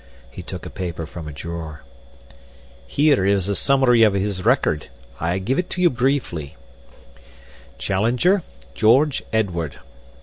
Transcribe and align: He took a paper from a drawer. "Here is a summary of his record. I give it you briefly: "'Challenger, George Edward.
He 0.31 0.41
took 0.41 0.65
a 0.65 0.71
paper 0.71 1.05
from 1.05 1.27
a 1.27 1.31
drawer. 1.31 1.83
"Here 2.87 3.23
is 3.23 3.47
a 3.47 3.53
summary 3.53 4.01
of 4.01 4.15
his 4.15 4.43
record. 4.43 4.87
I 5.19 5.37
give 5.37 5.59
it 5.59 5.77
you 5.77 5.91
briefly: 5.91 6.55
"'Challenger, 7.77 8.41
George 8.73 9.21
Edward. 9.31 9.77